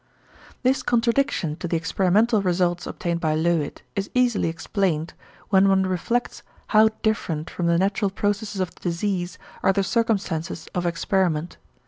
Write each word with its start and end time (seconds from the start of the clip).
This 0.63 0.81
contradiction 0.81 1.57
to 1.57 1.67
the 1.67 1.77
experimental 1.77 2.41
results 2.41 2.87
obtained 2.87 3.19
by 3.19 3.35
Löwit 3.35 3.81
is 3.95 4.09
easily 4.15 4.49
explained 4.49 5.13
when 5.49 5.69
one 5.69 5.83
reflects 5.83 6.41
how 6.69 6.87
different 7.03 7.51
from 7.51 7.67
the 7.67 7.77
natural 7.77 8.09
processes 8.09 8.59
of 8.59 8.73
disease 8.73 9.37
are 9.61 9.71
the 9.73 9.83
circumstances 9.83 10.67
of 10.73 10.87
experiment. 10.87 11.57